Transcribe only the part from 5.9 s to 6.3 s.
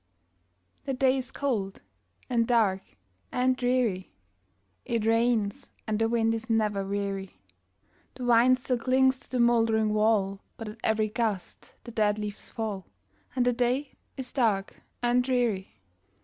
the